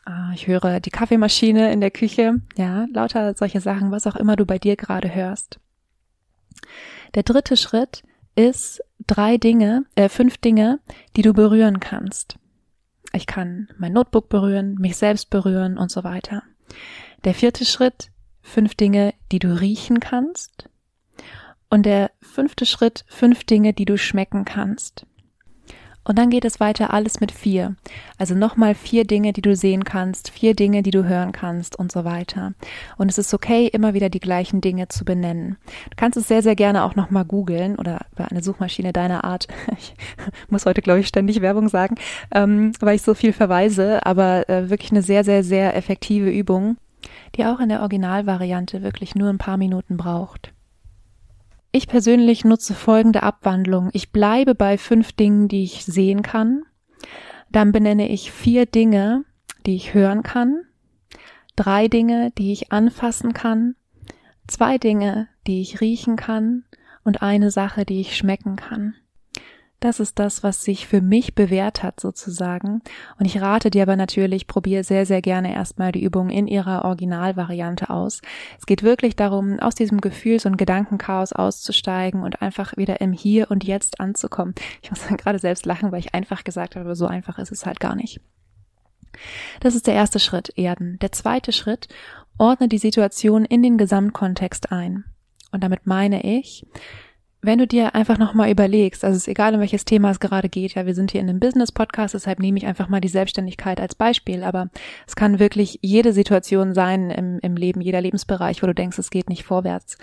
Ah, 0.06 0.32
ich 0.34 0.48
höre 0.48 0.80
die 0.80 0.90
Kaffeemaschine 0.90 1.72
in 1.72 1.82
der 1.82 1.92
Küche. 1.92 2.42
Ja, 2.56 2.88
lauter 2.94 3.34
solche 3.34 3.60
Sachen, 3.60 3.92
was 3.92 4.08
auch 4.08 4.16
immer 4.16 4.36
du 4.36 4.46
bei 4.46 4.58
dir 4.58 4.76
gerade 4.78 5.14
hörst. 5.14 5.60
Der 7.16 7.24
dritte 7.24 7.58
Schritt 7.58 8.04
ist 8.36 8.82
drei 9.06 9.38
Dinge, 9.38 9.86
äh, 9.96 10.10
fünf 10.10 10.38
Dinge, 10.38 10.80
die 11.16 11.24
du 11.24 11.34
berühren 11.34 11.80
kannst. 11.80 12.38
Ich 13.14 13.26
kann 13.26 13.68
mein 13.78 13.94
Notebook 13.94 14.30
berühren, 14.30 14.76
mich 14.76 14.96
selbst 14.96 15.30
berühren 15.30 15.78
und 15.78 15.92
so 15.92 16.04
weiter. 16.04 16.44
Der 17.24 17.34
vierte 17.34 17.66
Schritt, 17.66 18.12
fünf 18.42 18.76
Dinge, 18.76 19.14
die 19.32 19.40
du 19.40 19.60
riechen 19.60 20.00
kannst. 20.00 20.70
Und 21.70 21.86
der 21.86 22.12
fünfte 22.22 22.66
Schritt, 22.66 23.04
fünf 23.08 23.44
Dinge, 23.44 23.74
die 23.74 23.86
du 23.86 23.98
schmecken 23.98 24.46
kannst. 24.46 25.06
Und 26.08 26.18
dann 26.18 26.30
geht 26.30 26.46
es 26.46 26.62
weiter 26.62 26.94
alles 26.94 27.20
mit 27.20 27.34
vier. 27.34 27.76
Also 28.18 28.34
nochmal 28.34 28.76
vier 28.76 29.04
Dinge, 29.04 29.34
die 29.34 29.42
du 29.42 29.58
sehen 29.58 29.84
kannst, 29.84 30.30
vier 30.30 30.56
Dinge, 30.56 30.82
die 30.82 30.92
du 30.92 31.04
hören 31.04 31.34
kannst 31.34 31.78
und 31.78 31.92
so 31.92 32.06
weiter. 32.06 32.54
Und 32.98 33.12
es 33.12 33.18
ist 33.18 33.34
okay, 33.34 33.68
immer 33.68 33.94
wieder 33.94 34.08
die 34.10 34.22
gleichen 34.22 34.62
Dinge 34.62 34.88
zu 34.88 35.04
benennen. 35.04 35.58
Du 35.90 35.98
kannst 35.98 36.18
es 36.18 36.30
sehr, 36.30 36.42
sehr 36.42 36.56
gerne 36.56 36.86
auch 36.86 36.96
nochmal 36.96 37.26
googeln 37.26 37.76
oder 37.76 38.06
über 38.14 38.32
eine 38.32 38.42
Suchmaschine 38.42 38.94
deiner 38.94 39.26
Art. 39.26 39.48
Ich 39.78 39.94
muss 40.50 40.66
heute, 40.66 40.82
glaube 40.82 41.02
ich, 41.02 41.08
ständig 41.08 41.42
Werbung 41.42 41.68
sagen, 41.68 41.96
ähm, 42.32 42.72
weil 42.80 42.96
ich 42.96 43.02
so 43.02 43.14
viel 43.14 43.34
verweise, 43.34 44.06
aber 44.06 44.50
äh, 44.50 44.70
wirklich 44.70 44.92
eine 44.92 45.02
sehr, 45.02 45.24
sehr, 45.24 45.44
sehr 45.44 45.76
effektive 45.76 46.30
Übung, 46.30 46.78
die 47.36 47.46
auch 47.46 47.60
in 47.60 47.70
der 47.70 47.82
Originalvariante 47.82 48.82
wirklich 48.82 49.16
nur 49.16 49.30
ein 49.30 49.38
paar 49.38 49.58
Minuten 49.58 49.98
braucht. 49.98 50.54
Ich 51.78 51.88
persönlich 51.88 52.44
nutze 52.44 52.74
folgende 52.74 53.22
Abwandlung. 53.22 53.92
Ich 53.94 54.12
bleibe 54.12 54.56
bei 54.56 54.80
fünf 54.80 55.12
Dingen, 55.12 55.48
die 55.48 55.64
ich 55.64 55.86
sehen 55.86 56.24
kann. 56.24 56.64
Dann 57.52 57.72
benenne 57.72 58.10
ich 58.10 58.32
vier 58.32 58.66
Dinge, 58.66 59.26
die 59.68 59.76
ich 59.76 59.94
hören 59.94 60.24
kann. 60.24 60.64
Drei 61.56 61.88
Dinge, 61.88 62.32
die 62.36 62.52
ich 62.52 62.72
anfassen 62.72 63.34
kann. 63.34 63.76
Zwei 64.48 64.80
Dinge, 64.80 65.28
die 65.46 65.62
ich 65.62 65.80
riechen 65.80 66.16
kann. 66.16 66.66
Und 67.04 67.22
eine 67.22 67.52
Sache, 67.52 67.86
die 67.86 68.02
ich 68.02 68.18
schmecken 68.18 68.56
kann. 68.56 68.96
Das 69.80 70.00
ist 70.00 70.18
das, 70.18 70.42
was 70.42 70.64
sich 70.64 70.88
für 70.88 71.02
mich 71.02 71.36
bewährt 71.36 71.84
hat 71.84 72.00
sozusagen. 72.00 72.82
Und 73.20 73.26
ich 73.26 73.40
rate 73.40 73.70
dir 73.70 73.84
aber 73.84 73.96
natürlich, 73.96 74.48
probier 74.48 74.84
sehr, 74.84 75.06
sehr 75.06 75.22
gerne 75.22 75.54
erstmal 75.54 75.92
die 75.92 76.04
Übung 76.04 76.32
in 76.32 76.48
ihrer 76.48 76.84
Originalvariante 76.84 77.92
aus. 77.92 78.22
Es 78.58 78.66
geht 78.66 78.82
wirklich 78.82 79.16
darum, 79.16 79.60
aus 79.60 79.76
diesem 79.76 80.02
Gefühls- 80.02 80.48
und 80.48 80.58
Gedankenchaos 80.58 81.32
auszusteigen 81.32 82.24
und 82.24 82.42
einfach 82.42 82.76
wieder 82.76 83.02
im 83.02 83.14
Hier 83.14 83.52
und 83.52 83.64
Jetzt 83.66 84.00
anzukommen. 84.00 84.56
Ich 84.82 84.90
muss 84.90 85.06
gerade 85.18 85.38
selbst 85.38 85.68
lachen, 85.68 85.92
weil 85.92 86.00
ich 86.00 86.16
einfach 86.16 86.44
gesagt 86.44 86.76
habe, 86.76 86.96
so 86.96 87.06
einfach 87.06 87.38
ist 87.38 87.52
es 87.52 87.68
halt 87.68 87.80
gar 87.80 87.96
nicht. 87.96 88.20
Das 89.60 89.76
ist 89.76 89.86
der 89.86 89.94
erste 89.94 90.20
Schritt, 90.20 90.52
Erden. 90.58 90.98
Der 91.00 91.12
zweite 91.12 91.52
Schritt, 91.52 91.88
ordne 92.40 92.68
die 92.68 92.78
Situation 92.80 93.46
in 93.46 93.62
den 93.62 93.78
Gesamtkontext 93.78 94.72
ein. 94.72 95.06
Und 95.52 95.64
damit 95.64 95.86
meine 95.86 96.24
ich, 96.24 96.66
wenn 97.48 97.60
du 97.60 97.66
dir 97.66 97.96
einfach 97.96 98.18
nochmal 98.18 98.52
überlegst, 98.52 99.06
also 99.06 99.16
es 99.16 99.24
ist 99.24 99.30
egal, 99.30 99.56
um 99.56 99.62
welches 99.62 99.86
Thema 99.86 100.12
es 100.12 100.20
gerade 100.20 100.50
geht, 100.50 100.76
ja, 100.76 100.86
wir 100.86 100.94
sind 100.94 101.12
hier 101.12 101.22
in 101.22 101.30
einem 101.30 101.40
Business-Podcast, 101.40 102.14
deshalb 102.14 102.40
nehme 102.40 102.58
ich 102.58 102.66
einfach 102.66 102.90
mal 102.90 103.00
die 103.00 103.08
Selbstständigkeit 103.08 103.80
als 103.80 103.96
Beispiel, 103.96 104.44
aber 104.44 104.70
es 105.08 105.16
kann 105.16 105.40
wirklich 105.40 105.80
jede 105.82 106.12
Situation 106.12 106.74
sein 106.74 107.10
im, 107.10 107.40
im 107.40 107.56
Leben, 107.56 107.80
jeder 107.80 108.02
Lebensbereich, 108.02 108.62
wo 108.62 108.68
du 108.68 108.76
denkst, 108.76 109.00
es 109.00 109.12
geht 109.12 109.30
nicht 109.30 109.46
vorwärts. 109.46 109.98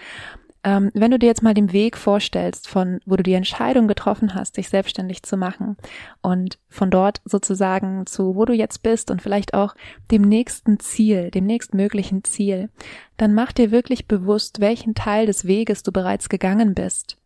Ähm, 0.64 0.91
wenn 0.94 1.11
du 1.11 1.19
dir 1.19 1.26
jetzt 1.26 1.43
mal 1.43 1.52
den 1.52 1.75
Weg 1.75 1.99
vorstellst, 1.99 2.67
von 2.67 3.00
wo 3.05 3.17
du 3.17 3.23
die 3.23 3.35
Entscheidung 3.35 3.88
getroffen 3.88 4.35
hast, 4.35 4.56
dich 4.56 4.70
selbstständig 4.70 5.23
zu 5.23 5.37
machen 5.37 5.76
und 6.23 6.58
von 6.70 6.91
dort 6.91 7.20
sozusagen 7.26 8.06
zu 8.06 8.37
wo 8.37 8.46
du 8.46 8.55
jetzt 8.55 8.82
bist 8.82 9.11
und 9.11 9.20
vielleicht 9.20 9.52
auch 9.52 9.75
dem 10.11 10.23
nächsten 10.23 10.81
Ziel, 10.81 11.31
dem 11.31 11.44
nächstmöglichen 11.44 12.25
Ziel, 12.25 12.70
dann 13.19 13.35
mach 13.35 13.52
dir 13.52 13.70
wirklich 13.70 14.08
bewusst, 14.08 14.61
welchen 14.61 14.94
Teil 14.94 15.26
des 15.26 15.46
Weges 15.46 15.82
du 15.82 15.93
bereits 15.93 16.31
gegangen 16.31 16.75
bist 16.75 17.19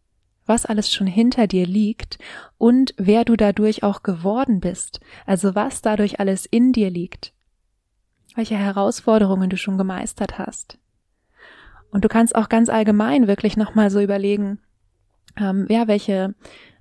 was 0.49 0.67
alles 0.67 0.93
schon 0.93 1.07
hinter 1.07 1.47
dir 1.47 1.67
liegt 1.67 2.19
und 2.57 2.95
wer 2.97 3.25
du 3.25 3.37
dadurch 3.37 3.83
auch 3.83 4.03
geworden 4.03 4.61
bist, 4.61 5.01
also 5.27 5.55
was 5.55 5.83
dadurch 5.83 6.21
alles 6.21 6.47
in 6.47 6.73
dir 6.73 6.91
liegt, 6.91 7.33
welche 8.35 8.57
Herausforderungen 8.57 9.51
du 9.51 9.57
schon 9.57 9.79
gemeistert 9.79 10.39
hast. 10.39 10.79
Und 11.91 12.05
du 12.05 12.09
kannst 12.09 12.35
auch 12.35 12.49
ganz 12.49 12.69
allgemein 12.69 13.27
wirklich 13.27 13.57
nochmal 13.57 13.91
so 13.91 14.01
überlegen, 14.01 14.59
ähm, 15.37 15.67
ja, 15.69 15.89
welche, 15.89 16.35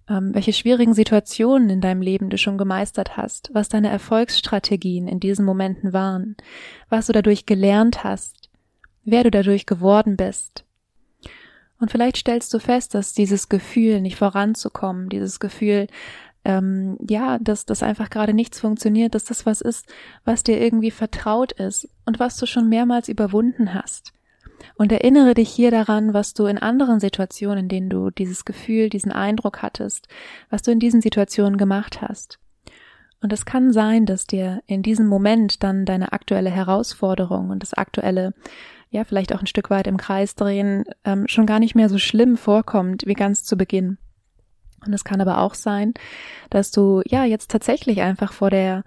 ähm, 0.10 0.34
welche 0.34 0.54
schwierigen 0.54 0.94
Situationen 0.94 1.70
in 1.70 1.82
deinem 1.82 2.02
Leben 2.02 2.30
du 2.30 2.38
schon 2.38 2.58
gemeistert 2.58 3.18
hast, 3.18 3.50
was 3.54 3.70
deine 3.70 3.90
Erfolgsstrategien 3.90 5.08
in 5.08 5.20
diesen 5.20 5.46
Momenten 5.46 5.94
waren, 5.94 6.36
was 6.90 7.08
du 7.08 7.14
dadurch 7.14 7.46
gelernt 7.46 8.04
hast, 8.04 8.50
wer 9.04 9.24
du 9.24 9.32
dadurch 9.32 9.66
geworden 9.66 10.18
bist 10.18 10.67
und 11.80 11.92
vielleicht 11.92 12.18
stellst 12.18 12.54
du 12.54 12.60
fest, 12.60 12.96
dass 12.96 13.14
dieses 13.14 13.50
Gefühl, 13.50 14.02
nicht 14.02 14.18
voranzukommen, 14.18 15.10
dieses 15.10 15.40
Gefühl, 15.40 15.88
ähm, 16.44 16.98
ja, 17.08 17.38
dass 17.40 17.66
das 17.66 17.84
einfach 17.84 18.10
gerade 18.10 18.34
nichts 18.34 18.60
funktioniert, 18.60 19.14
dass 19.16 19.26
das 19.26 19.46
was 19.46 19.62
ist, 19.62 19.86
was 20.24 20.44
dir 20.44 20.60
irgendwie 20.62 20.92
vertraut 20.92 21.52
ist 21.52 21.90
und 22.06 22.20
was 22.20 22.38
du 22.38 22.46
schon 22.46 22.70
mehrmals 22.70 23.10
überwunden 23.10 23.74
hast. 23.74 24.14
Und 24.76 24.92
erinnere 24.92 25.34
dich 25.34 25.50
hier 25.50 25.70
daran, 25.70 26.14
was 26.14 26.34
du 26.34 26.46
in 26.46 26.58
anderen 26.58 27.00
Situationen, 27.00 27.66
in 27.66 27.70
denen 27.70 27.90
du 27.90 28.10
dieses 28.10 28.46
Gefühl, 28.46 28.90
diesen 28.90 29.12
Eindruck 29.12 29.62
hattest, 29.62 30.08
was 30.50 30.62
du 30.64 30.72
in 30.72 30.80
diesen 30.80 31.02
Situationen 31.02 31.58
gemacht 31.58 32.02
hast. 32.02 32.40
Und 33.22 33.34
es 33.34 33.46
kann 33.46 33.74
sein, 33.74 34.06
dass 34.06 34.28
dir 34.28 34.62
in 34.68 34.84
diesem 34.84 35.08
Moment 35.08 35.64
dann 35.64 35.86
deine 35.86 36.12
aktuelle 36.14 36.52
Herausforderung 36.52 37.50
und 37.50 37.62
das 37.62 37.74
aktuelle 37.74 38.34
ja 38.90 39.04
vielleicht 39.04 39.34
auch 39.34 39.40
ein 39.40 39.48
Stück 39.48 39.70
weit 39.70 39.88
im 39.88 39.98
Kreis 39.98 40.36
drehen, 40.36 40.86
ähm, 41.04 41.28
schon 41.28 41.46
gar 41.46 41.60
nicht 41.60 41.76
mehr 41.76 41.90
so 41.90 41.98
schlimm 41.98 42.38
vorkommt 42.38 43.06
wie 43.06 43.14
ganz 43.14 43.44
zu 43.44 43.58
Beginn. 43.58 43.98
Und 44.86 44.94
es 44.94 45.04
kann 45.04 45.22
aber 45.22 45.40
auch 45.40 45.54
sein, 45.54 45.94
dass 46.50 46.72
du 46.72 47.02
ja 47.06 47.26
jetzt 47.26 47.52
tatsächlich 47.52 48.02
einfach 48.02 48.32
vor 48.32 48.50
der 48.50 48.84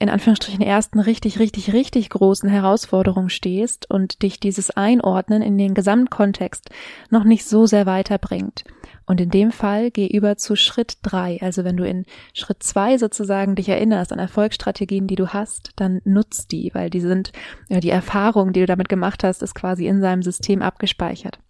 in 0.00 0.08
Anführungsstrichen 0.08 0.62
ersten 0.62 1.00
richtig, 1.00 1.40
richtig, 1.40 1.72
richtig 1.72 2.10
großen 2.10 2.48
Herausforderung 2.48 3.28
stehst 3.28 3.90
und 3.90 4.22
dich 4.22 4.38
dieses 4.38 4.70
Einordnen 4.70 5.42
in 5.42 5.58
den 5.58 5.74
Gesamtkontext 5.74 6.70
noch 7.10 7.24
nicht 7.24 7.44
so 7.44 7.66
sehr 7.66 7.84
weiterbringt. 7.84 8.62
Und 9.06 9.20
in 9.20 9.30
dem 9.30 9.50
Fall 9.50 9.90
geh 9.90 10.06
über 10.06 10.36
zu 10.36 10.54
Schritt 10.54 10.98
drei. 11.02 11.38
Also 11.40 11.64
wenn 11.64 11.76
du 11.76 11.84
in 11.84 12.04
Schritt 12.32 12.62
zwei 12.62 12.96
sozusagen 12.96 13.56
dich 13.56 13.68
erinnerst 13.68 14.12
an 14.12 14.20
Erfolgsstrategien, 14.20 15.08
die 15.08 15.16
du 15.16 15.28
hast, 15.28 15.72
dann 15.76 16.00
nutzt 16.04 16.52
die, 16.52 16.70
weil 16.74 16.90
die 16.90 17.00
sind, 17.00 17.32
ja, 17.68 17.80
die 17.80 17.90
Erfahrung, 17.90 18.52
die 18.52 18.60
du 18.60 18.66
damit 18.66 18.88
gemacht 18.88 19.24
hast, 19.24 19.42
ist 19.42 19.54
quasi 19.54 19.86
in 19.86 20.00
seinem 20.00 20.22
System 20.22 20.62
abgespeichert. 20.62 21.40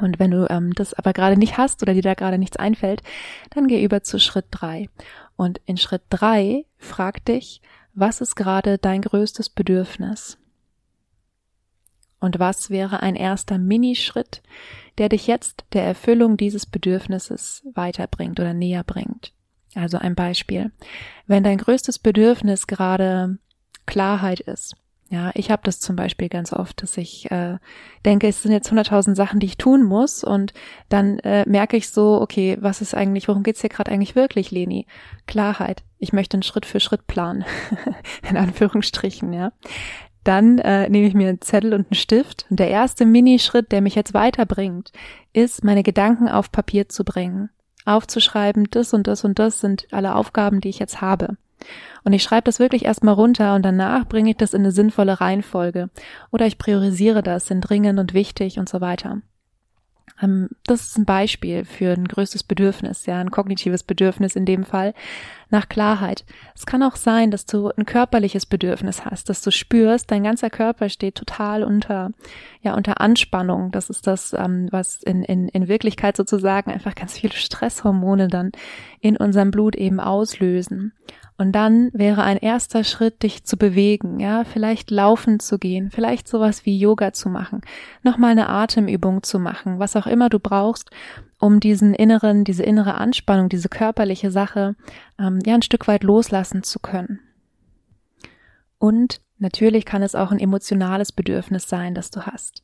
Und 0.00 0.18
wenn 0.18 0.30
du 0.30 0.46
ähm, 0.50 0.72
das 0.74 0.94
aber 0.94 1.12
gerade 1.12 1.36
nicht 1.36 1.58
hast 1.58 1.82
oder 1.82 1.94
dir 1.94 2.02
da 2.02 2.14
gerade 2.14 2.38
nichts 2.38 2.56
einfällt, 2.56 3.02
dann 3.50 3.66
geh 3.66 3.82
über 3.82 4.02
zu 4.02 4.18
Schritt 4.18 4.46
drei. 4.50 4.88
Und 5.40 5.58
in 5.64 5.78
Schritt 5.78 6.02
drei 6.10 6.66
frag 6.76 7.24
dich, 7.24 7.62
was 7.94 8.20
ist 8.20 8.36
gerade 8.36 8.76
dein 8.76 9.00
größtes 9.00 9.48
Bedürfnis? 9.48 10.36
Und 12.18 12.38
was 12.38 12.68
wäre 12.68 13.00
ein 13.02 13.16
erster 13.16 13.56
Minischritt, 13.56 14.42
der 14.98 15.08
dich 15.08 15.26
jetzt 15.26 15.64
der 15.72 15.84
Erfüllung 15.84 16.36
dieses 16.36 16.66
Bedürfnisses 16.66 17.66
weiterbringt 17.72 18.38
oder 18.38 18.52
näher 18.52 18.84
bringt? 18.84 19.32
Also 19.74 19.96
ein 19.96 20.14
Beispiel. 20.14 20.72
Wenn 21.26 21.42
dein 21.42 21.56
größtes 21.56 22.00
Bedürfnis 22.00 22.66
gerade 22.66 23.38
Klarheit 23.86 24.40
ist, 24.40 24.76
ja, 25.10 25.32
ich 25.34 25.50
habe 25.50 25.62
das 25.64 25.80
zum 25.80 25.96
Beispiel 25.96 26.28
ganz 26.28 26.52
oft, 26.52 26.82
dass 26.82 26.96
ich 26.96 27.28
äh, 27.32 27.58
denke, 28.06 28.28
es 28.28 28.44
sind 28.44 28.52
jetzt 28.52 28.70
hunderttausend 28.70 29.16
Sachen, 29.16 29.40
die 29.40 29.46
ich 29.46 29.58
tun 29.58 29.82
muss 29.82 30.22
und 30.22 30.54
dann 30.88 31.18
äh, 31.18 31.44
merke 31.48 31.76
ich 31.76 31.90
so, 31.90 32.20
okay, 32.20 32.56
was 32.60 32.80
ist 32.80 32.94
eigentlich, 32.94 33.26
worum 33.26 33.42
geht's 33.42 33.60
hier 33.60 33.70
gerade 33.70 33.90
eigentlich 33.90 34.14
wirklich, 34.14 34.52
Leni? 34.52 34.86
Klarheit. 35.26 35.82
Ich 35.98 36.12
möchte 36.12 36.36
einen 36.36 36.44
Schritt 36.44 36.64
für 36.64 36.78
Schritt 36.78 37.08
planen, 37.08 37.44
in 38.30 38.36
Anführungsstrichen, 38.36 39.32
ja. 39.32 39.52
Dann 40.22 40.60
äh, 40.60 40.88
nehme 40.88 41.08
ich 41.08 41.14
mir 41.14 41.28
einen 41.28 41.40
Zettel 41.40 41.74
und 41.74 41.88
einen 41.88 41.94
Stift 41.94 42.46
und 42.48 42.60
der 42.60 42.70
erste 42.70 43.04
Minischritt, 43.04 43.72
der 43.72 43.80
mich 43.80 43.96
jetzt 43.96 44.14
weiterbringt, 44.14 44.92
ist, 45.32 45.64
meine 45.64 45.82
Gedanken 45.82 46.28
auf 46.28 46.52
Papier 46.52 46.88
zu 46.88 47.04
bringen, 47.04 47.50
aufzuschreiben, 47.84 48.68
das 48.70 48.94
und 48.94 49.08
das 49.08 49.24
und 49.24 49.40
das 49.40 49.58
sind 49.58 49.88
alle 49.90 50.14
Aufgaben, 50.14 50.60
die 50.60 50.68
ich 50.68 50.78
jetzt 50.78 51.00
habe. 51.00 51.36
Und 52.04 52.12
ich 52.12 52.22
schreibe 52.22 52.44
das 52.44 52.58
wirklich 52.58 52.84
erstmal 52.84 53.14
runter 53.14 53.54
und 53.54 53.62
danach 53.62 54.06
bringe 54.06 54.30
ich 54.30 54.36
das 54.36 54.54
in 54.54 54.62
eine 54.62 54.72
sinnvolle 54.72 55.20
Reihenfolge. 55.20 55.90
Oder 56.30 56.46
ich 56.46 56.58
priorisiere 56.58 57.22
das 57.22 57.50
in 57.50 57.60
dringend 57.60 57.98
und 57.98 58.14
wichtig 58.14 58.58
und 58.58 58.68
so 58.68 58.80
weiter. 58.80 59.20
Ähm, 60.22 60.48
das 60.64 60.82
ist 60.82 60.98
ein 60.98 61.04
Beispiel 61.04 61.64
für 61.64 61.92
ein 61.92 62.06
größtes 62.06 62.42
Bedürfnis, 62.42 63.06
ja, 63.06 63.18
ein 63.20 63.30
kognitives 63.30 63.82
Bedürfnis 63.82 64.36
in 64.36 64.44
dem 64.44 64.64
Fall 64.64 64.94
nach 65.48 65.68
Klarheit. 65.68 66.24
Es 66.54 66.66
kann 66.66 66.82
auch 66.82 66.96
sein, 66.96 67.30
dass 67.30 67.46
du 67.46 67.70
ein 67.76 67.86
körperliches 67.86 68.46
Bedürfnis 68.46 69.04
hast, 69.04 69.28
dass 69.28 69.42
du 69.42 69.50
spürst, 69.50 70.10
dein 70.10 70.22
ganzer 70.22 70.50
Körper 70.50 70.88
steht 70.88 71.16
total 71.16 71.64
unter, 71.64 72.10
ja, 72.62 72.74
unter 72.74 73.00
Anspannung. 73.00 73.70
Das 73.70 73.90
ist 73.90 74.06
das, 74.06 74.32
ähm, 74.32 74.68
was 74.70 75.02
in, 75.02 75.22
in, 75.22 75.48
in 75.48 75.68
Wirklichkeit 75.68 76.16
sozusagen 76.16 76.70
einfach 76.70 76.94
ganz 76.94 77.18
viele 77.18 77.34
Stresshormone 77.34 78.28
dann 78.28 78.52
in 79.00 79.16
unserem 79.16 79.50
Blut 79.50 79.74
eben 79.76 80.00
auslösen. 80.00 80.92
Und 81.40 81.52
dann 81.52 81.88
wäre 81.94 82.22
ein 82.22 82.36
erster 82.36 82.84
Schritt, 82.84 83.22
dich 83.22 83.44
zu 83.44 83.56
bewegen, 83.56 84.20
ja, 84.20 84.44
vielleicht 84.44 84.90
laufen 84.90 85.40
zu 85.40 85.58
gehen, 85.58 85.90
vielleicht 85.90 86.28
sowas 86.28 86.66
wie 86.66 86.78
Yoga 86.78 87.14
zu 87.14 87.30
machen, 87.30 87.62
nochmal 88.02 88.32
eine 88.32 88.50
Atemübung 88.50 89.22
zu 89.22 89.38
machen, 89.38 89.78
was 89.78 89.96
auch 89.96 90.06
immer 90.06 90.28
du 90.28 90.38
brauchst, 90.38 90.90
um 91.38 91.58
diesen 91.58 91.94
inneren, 91.94 92.44
diese 92.44 92.62
innere 92.62 92.96
Anspannung, 92.96 93.48
diese 93.48 93.70
körperliche 93.70 94.30
Sache, 94.30 94.76
ähm, 95.18 95.38
ja, 95.46 95.54
ein 95.54 95.62
Stück 95.62 95.88
weit 95.88 96.04
loslassen 96.04 96.62
zu 96.62 96.78
können. 96.78 97.20
Und 98.76 99.22
natürlich 99.38 99.86
kann 99.86 100.02
es 100.02 100.14
auch 100.14 100.32
ein 100.32 100.40
emotionales 100.40 101.10
Bedürfnis 101.10 101.66
sein, 101.70 101.94
das 101.94 102.10
du 102.10 102.26
hast 102.26 102.62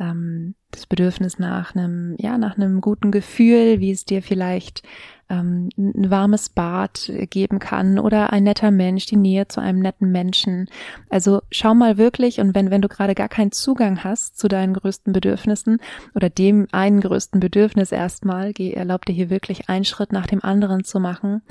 ähm, 0.00 0.56
das 0.70 0.86
Bedürfnis 0.86 1.38
nach 1.38 1.74
einem, 1.74 2.16
ja, 2.18 2.38
nach 2.38 2.56
einem 2.56 2.80
guten 2.80 3.10
Gefühl, 3.10 3.80
wie 3.80 3.90
es 3.90 4.04
dir 4.04 4.22
vielleicht 4.22 4.82
ähm, 5.30 5.68
ein 5.78 6.10
warmes 6.10 6.48
Bad 6.48 7.10
geben 7.30 7.60
kann 7.60 7.98
oder 7.98 8.32
ein 8.32 8.42
netter 8.42 8.70
Mensch, 8.70 9.06
die 9.06 9.16
Nähe 9.16 9.48
zu 9.48 9.60
einem 9.60 9.78
netten 9.78 10.10
Menschen. 10.10 10.68
Also 11.08 11.40
schau 11.50 11.74
mal 11.74 11.96
wirklich 11.96 12.40
und 12.40 12.54
wenn, 12.54 12.70
wenn 12.70 12.82
du 12.82 12.88
gerade 12.88 13.14
gar 13.14 13.28
keinen 13.28 13.52
Zugang 13.52 14.02
hast 14.04 14.38
zu 14.38 14.48
deinen 14.48 14.74
größten 14.74 15.12
Bedürfnissen 15.12 15.78
oder 16.14 16.28
dem 16.28 16.66
einen 16.72 17.00
größten 17.00 17.40
Bedürfnis 17.40 17.92
erstmal, 17.92 18.52
erlaub 18.58 19.06
dir 19.06 19.12
hier 19.12 19.30
wirklich 19.30 19.68
einen 19.68 19.84
Schritt 19.84 20.12
nach 20.12 20.26
dem 20.26 20.42
anderen 20.42 20.82
zu 20.84 20.98
machen, 20.98 21.42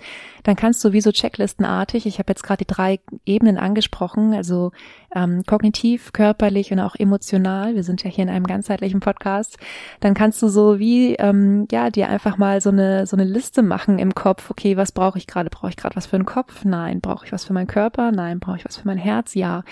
dann 0.43 0.57
kannst 0.57 0.83
du 0.83 0.91
wie 0.91 1.01
so 1.01 1.11
checklistenartig, 1.11 2.05
ich 2.05 2.19
habe 2.19 2.31
jetzt 2.31 2.43
gerade 2.43 2.65
die 2.65 2.73
drei 2.73 2.99
Ebenen 3.25 3.57
angesprochen, 3.57 4.33
also 4.33 4.71
ähm, 5.15 5.43
kognitiv, 5.47 6.11
körperlich 6.11 6.71
und 6.71 6.79
auch 6.79 6.95
emotional, 6.95 7.75
wir 7.75 7.83
sind 7.83 8.03
ja 8.03 8.09
hier 8.09 8.23
in 8.23 8.29
einem 8.29 8.45
ganzheitlichen 8.45 8.99
Podcast, 9.09 9.57
dann 10.01 10.13
kannst 10.13 10.39
du 10.41 10.49
so 10.49 10.77
wie, 10.77 11.15
ähm, 11.15 11.67
ja, 11.71 11.89
dir 11.89 12.09
einfach 12.09 12.37
mal 12.37 12.61
so 12.61 12.69
eine, 12.69 13.07
so 13.07 13.15
eine 13.15 13.23
Liste 13.23 13.63
machen 13.63 13.97
im 13.97 14.13
Kopf, 14.13 14.51
okay, 14.51 14.77
was 14.77 14.91
brauche 14.91 15.17
ich 15.17 15.25
gerade? 15.25 15.49
Brauche 15.49 15.69
ich 15.69 15.77
gerade 15.77 15.95
was 15.95 16.05
für 16.05 16.17
den 16.17 16.25
Kopf? 16.25 16.63
Nein. 16.63 17.01
Brauche 17.01 17.25
ich 17.25 17.31
was 17.31 17.45
für 17.45 17.53
meinen 17.53 17.67
Körper? 17.67 18.11
Nein. 18.11 18.39
Brauche 18.39 18.57
ich 18.57 18.65
was 18.65 18.77
für 18.77 18.87
mein 18.87 18.99
Herz? 18.99 19.33
Ja. 19.33 19.63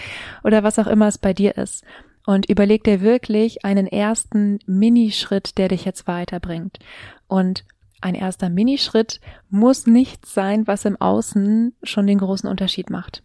Oder 0.43 0.63
was 0.63 0.79
auch 0.79 0.87
immer 0.87 1.07
es 1.07 1.19
bei 1.19 1.33
dir 1.33 1.55
ist. 1.55 1.85
Und 2.25 2.49
überleg 2.49 2.83
dir 2.83 3.01
wirklich 3.01 3.63
einen 3.63 3.85
ersten 3.85 4.59
Minischritt, 4.65 5.57
der 5.59 5.67
dich 5.67 5.85
jetzt 5.85 6.07
weiterbringt. 6.07 6.79
Und 7.27 7.63
ein 8.01 8.15
erster 8.15 8.49
Minischritt 8.49 9.21
muss 9.49 9.85
nichts 9.85 10.33
sein, 10.33 10.65
was 10.65 10.85
im 10.85 10.99
Außen 10.99 11.75
schon 11.83 12.07
den 12.07 12.17
großen 12.17 12.49
Unterschied 12.49 12.89
macht. 12.89 13.23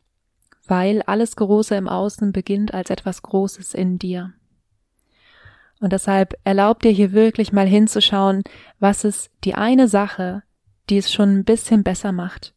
Weil 0.67 1.03
alles 1.03 1.37
Große 1.37 1.75
im 1.75 1.89
Außen 1.89 2.33
beginnt 2.33 2.75
als 2.75 2.91
etwas 2.91 3.23
Großes 3.23 3.75
in 3.75 3.99
dir. 3.99 4.35
Und 5.83 5.93
deshalb 5.93 6.35
erlaub 6.45 6.81
dir 6.81 6.93
hier 6.93 7.11
wirklich 7.11 7.53
mal 7.53 7.67
hinzuschauen, 7.67 8.45
was 8.79 9.03
ist 9.03 9.31
die 9.43 9.57
eine 9.57 9.89
Sache, 9.89 10.45
die 10.89 10.97
es 10.97 11.13
schon 11.13 11.39
ein 11.39 11.45
bisschen 11.45 11.83
besser 11.83 12.13
macht. 12.13 12.55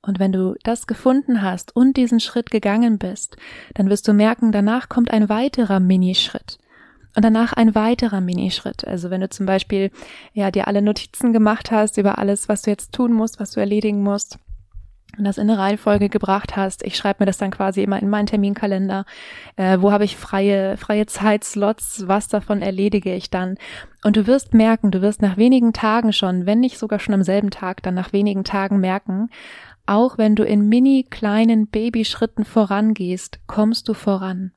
Und 0.00 0.20
wenn 0.20 0.30
du 0.30 0.54
das 0.62 0.86
gefunden 0.86 1.42
hast 1.42 1.74
und 1.74 1.96
diesen 1.96 2.20
Schritt 2.20 2.52
gegangen 2.52 2.98
bist, 2.98 3.36
dann 3.74 3.90
wirst 3.90 4.06
du 4.06 4.12
merken, 4.12 4.52
danach 4.52 4.88
kommt 4.88 5.10
ein 5.10 5.28
weiterer 5.28 5.80
Minischritt. 5.80 6.58
Und 7.16 7.24
danach 7.24 7.52
ein 7.52 7.74
weiterer 7.74 8.20
Minischritt. 8.20 8.86
Also 8.86 9.10
wenn 9.10 9.20
du 9.20 9.28
zum 9.28 9.46
Beispiel 9.46 9.90
ja 10.34 10.52
dir 10.52 10.68
alle 10.68 10.82
Notizen 10.82 11.32
gemacht 11.32 11.72
hast 11.72 11.98
über 11.98 12.18
alles, 12.18 12.48
was 12.48 12.62
du 12.62 12.70
jetzt 12.70 12.92
tun 12.92 13.12
musst, 13.12 13.40
was 13.40 13.50
du 13.50 13.60
erledigen 13.60 14.04
musst, 14.04 14.38
das 15.18 15.38
in 15.38 15.48
eine 15.48 15.58
Reihenfolge 15.58 16.08
gebracht 16.08 16.56
hast. 16.56 16.84
Ich 16.84 16.96
schreibe 16.96 17.22
mir 17.22 17.26
das 17.26 17.38
dann 17.38 17.50
quasi 17.50 17.82
immer 17.82 18.00
in 18.00 18.08
meinen 18.08 18.26
Terminkalender. 18.26 19.04
Äh, 19.56 19.78
wo 19.80 19.92
habe 19.92 20.04
ich 20.04 20.16
freie, 20.16 20.76
freie 20.76 21.06
Zeitslots? 21.06 22.08
Was 22.08 22.28
davon 22.28 22.62
erledige 22.62 23.14
ich 23.14 23.30
dann? 23.30 23.56
Und 24.02 24.16
du 24.16 24.26
wirst 24.26 24.54
merken, 24.54 24.90
du 24.90 25.02
wirst 25.02 25.22
nach 25.22 25.36
wenigen 25.36 25.72
Tagen 25.72 26.12
schon, 26.12 26.46
wenn 26.46 26.60
nicht 26.60 26.78
sogar 26.78 26.98
schon 26.98 27.14
am 27.14 27.22
selben 27.22 27.50
Tag, 27.50 27.82
dann 27.82 27.94
nach 27.94 28.12
wenigen 28.12 28.44
Tagen 28.44 28.80
merken, 28.80 29.30
auch 29.86 30.18
wenn 30.18 30.34
du 30.34 30.44
in 30.44 30.68
mini 30.68 31.06
kleinen 31.08 31.66
Babyschritten 31.66 32.44
vorangehst, 32.44 33.40
kommst 33.46 33.88
du 33.88 33.94
voran. 33.94 34.52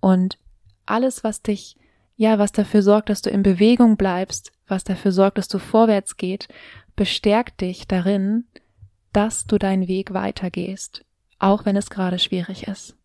Und 0.00 0.38
alles, 0.86 1.24
was 1.24 1.42
dich, 1.42 1.76
ja, 2.16 2.38
was 2.38 2.52
dafür 2.52 2.82
sorgt, 2.82 3.08
dass 3.08 3.22
du 3.22 3.30
in 3.30 3.42
Bewegung 3.42 3.96
bleibst, 3.96 4.52
was 4.66 4.84
dafür 4.84 5.12
sorgt, 5.12 5.38
dass 5.38 5.48
du 5.48 5.58
vorwärts 5.58 6.16
geht, 6.16 6.48
bestärkt 6.96 7.60
dich 7.60 7.88
darin, 7.88 8.44
dass 9.12 9.46
du 9.46 9.58
deinen 9.58 9.88
Weg 9.88 10.14
weitergehst, 10.14 11.04
auch 11.38 11.64
wenn 11.64 11.76
es 11.76 11.90
gerade 11.90 12.18
schwierig 12.18 12.68
ist. 12.68 12.96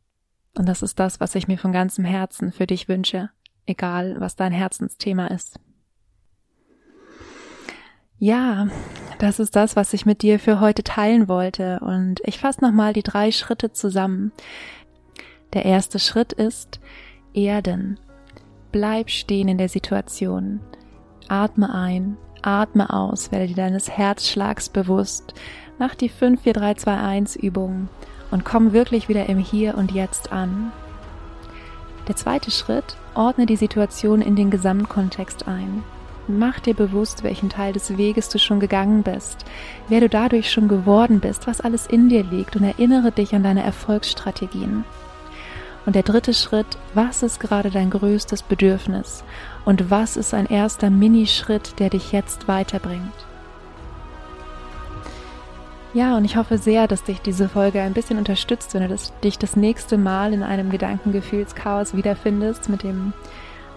Und 0.57 0.67
das 0.67 0.81
ist 0.81 0.99
das, 0.99 1.19
was 1.19 1.35
ich 1.35 1.47
mir 1.47 1.57
von 1.57 1.71
ganzem 1.71 2.05
Herzen 2.05 2.51
für 2.51 2.65
dich 2.65 2.87
wünsche, 2.87 3.29
egal 3.65 4.15
was 4.19 4.35
dein 4.35 4.51
Herzensthema 4.51 5.27
ist. 5.27 5.59
Ja, 8.19 8.67
das 9.19 9.39
ist 9.39 9.55
das, 9.55 9.75
was 9.75 9.93
ich 9.93 10.05
mit 10.05 10.23
dir 10.23 10.39
für 10.39 10.59
heute 10.59 10.83
teilen 10.83 11.27
wollte. 11.27 11.79
Und 11.81 12.19
ich 12.23 12.39
fasse 12.39 12.63
nochmal 12.63 12.93
die 12.93 13.03
drei 13.03 13.31
Schritte 13.31 13.71
zusammen. 13.73 14.31
Der 15.53 15.65
erste 15.65 15.99
Schritt 15.99 16.33
ist 16.33 16.79
Erden. 17.33 17.99
Bleib 18.71 19.11
stehen 19.11 19.47
in 19.47 19.59
der 19.59 19.69
Situation. 19.69 20.61
Atme 21.27 21.73
ein, 21.73 22.17
atme 22.41 22.91
aus, 22.91 23.31
werde 23.31 23.47
dir 23.47 23.55
deines 23.55 23.89
Herzschlags 23.89 24.69
bewusst 24.69 25.33
Mach 25.79 25.93
die 25.93 26.09
5, 26.09 26.41
4, 26.41 26.53
3, 26.53 26.73
2, 26.73 26.97
1 26.97 27.35
Übung 27.35 27.87
und 28.31 28.43
komm 28.43 28.73
wirklich 28.73 29.09
wieder 29.09 29.27
im 29.27 29.37
Hier 29.37 29.77
und 29.77 29.91
Jetzt 29.91 30.31
an. 30.31 30.71
Der 32.07 32.15
zweite 32.15 32.49
Schritt, 32.49 32.97
ordne 33.13 33.45
die 33.45 33.57
Situation 33.57 34.21
in 34.21 34.35
den 34.35 34.49
Gesamtkontext 34.49 35.47
ein. 35.47 35.83
Mach 36.27 36.59
dir 36.59 36.73
bewusst, 36.73 37.23
welchen 37.23 37.49
Teil 37.49 37.73
des 37.73 37.95
Weges 37.95 38.27
du 38.29 38.39
schon 38.39 38.59
gegangen 38.59 39.03
bist, 39.03 39.45
wer 39.87 39.99
du 39.99 40.09
dadurch 40.09 40.51
schon 40.51 40.67
geworden 40.67 41.19
bist, 41.19 41.45
was 41.45 41.61
alles 41.61 41.85
in 41.85 42.09
dir 42.09 42.23
liegt 42.23 42.55
und 42.55 42.63
erinnere 42.63 43.11
dich 43.11 43.35
an 43.35 43.43
deine 43.43 43.63
Erfolgsstrategien. 43.63 44.83
Und 45.85 45.95
der 45.95 46.03
dritte 46.03 46.33
Schritt, 46.33 46.77
was 46.95 47.21
ist 47.21 47.39
gerade 47.39 47.69
dein 47.69 47.91
größtes 47.91 48.41
Bedürfnis 48.41 49.23
und 49.63 49.91
was 49.91 50.17
ist 50.17 50.33
ein 50.33 50.47
erster 50.47 50.89
Minischritt, 50.89 51.79
der 51.79 51.91
dich 51.91 52.11
jetzt 52.11 52.47
weiterbringt? 52.47 53.13
Ja, 55.97 56.15
und 56.15 56.25
ich 56.25 56.37
hoffe 56.37 56.59
sehr, 56.59 56.87
dass 56.87 57.05
dich 57.05 57.21
diese 57.21 57.49
Folge 57.49 57.81
ein 57.81 57.93
bisschen 57.93 58.19
unterstützt, 58.19 58.75
wenn 58.75 58.87
du 58.87 58.95
dich 59.23 59.39
das 59.39 59.55
nächste 59.55 59.97
Mal 59.97 60.31
in 60.31 60.43
einem 60.43 60.69
Gedankengefühlschaos 60.69 61.97
wiederfindest, 61.97 62.69
mit 62.69 62.83
dem 62.83 63.13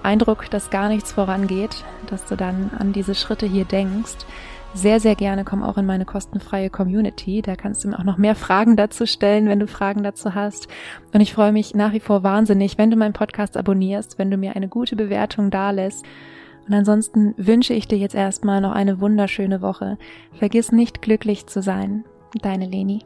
Eindruck, 0.02 0.50
dass 0.50 0.68
gar 0.68 0.90
nichts 0.90 1.12
vorangeht, 1.12 1.82
dass 2.10 2.26
du 2.26 2.36
dann 2.36 2.72
an 2.78 2.92
diese 2.92 3.14
Schritte 3.14 3.46
hier 3.46 3.64
denkst. 3.64 4.26
Sehr, 4.74 5.00
sehr 5.00 5.14
gerne 5.14 5.44
komm 5.44 5.62
auch 5.62 5.78
in 5.78 5.86
meine 5.86 6.04
kostenfreie 6.04 6.68
Community. 6.68 7.40
Da 7.40 7.56
kannst 7.56 7.84
du 7.84 7.88
mir 7.88 7.98
auch 7.98 8.04
noch 8.04 8.18
mehr 8.18 8.34
Fragen 8.34 8.76
dazu 8.76 9.06
stellen, 9.06 9.48
wenn 9.48 9.58
du 9.58 9.66
Fragen 9.66 10.02
dazu 10.02 10.34
hast. 10.34 10.68
Und 11.14 11.22
ich 11.22 11.32
freue 11.32 11.52
mich 11.52 11.74
nach 11.74 11.94
wie 11.94 12.00
vor 12.00 12.22
wahnsinnig, 12.22 12.76
wenn 12.76 12.90
du 12.90 12.98
meinen 12.98 13.14
Podcast 13.14 13.56
abonnierst, 13.56 14.18
wenn 14.18 14.30
du 14.30 14.36
mir 14.36 14.56
eine 14.56 14.68
gute 14.68 14.94
Bewertung 14.94 15.50
dalässt 15.50 16.04
und 16.70 16.76
ansonsten 16.76 17.34
wünsche 17.36 17.74
ich 17.74 17.88
dir 17.88 17.98
jetzt 17.98 18.14
erstmal 18.14 18.60
noch 18.60 18.70
eine 18.70 19.00
wunderschöne 19.00 19.60
Woche. 19.60 19.98
Vergiss 20.34 20.70
nicht 20.70 21.02
glücklich 21.02 21.48
zu 21.48 21.62
sein. 21.62 22.04
Deine 22.42 22.66
Leni. 22.66 23.00